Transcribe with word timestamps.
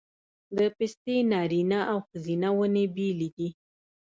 د 0.57 0.59
پستې 0.77 1.15
نارینه 1.31 1.79
او 1.91 1.99
ښځینه 2.09 2.49
ونې 2.57 2.85
بیلې 2.95 3.29
دي؟ 3.37 3.49